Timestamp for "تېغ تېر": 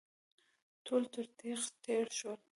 1.37-2.05